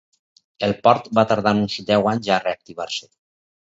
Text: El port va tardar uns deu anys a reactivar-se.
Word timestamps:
El 0.67 0.73
port 0.87 1.11
va 1.19 1.25
tardar 1.33 1.55
uns 1.61 1.79
deu 1.93 2.13
anys 2.17 2.35
a 2.35 2.43
reactivar-se. 2.47 3.17